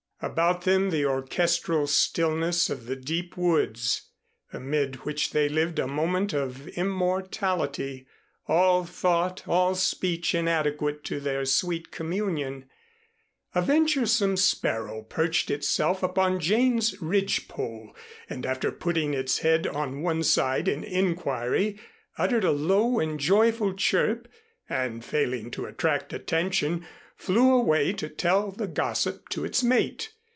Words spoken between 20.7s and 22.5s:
inquiry uttered